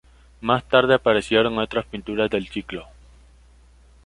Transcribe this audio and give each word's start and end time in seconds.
Más 0.39 0.67
tarde 0.67 0.95
aparecieron 0.95 1.59
otras 1.59 1.85
pinturas 1.85 2.27
del 2.31 2.47
ciclo. 2.47 2.87